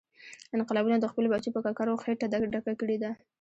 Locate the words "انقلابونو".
0.57-0.97